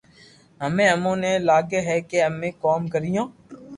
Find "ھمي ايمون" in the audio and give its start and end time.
0.63-1.15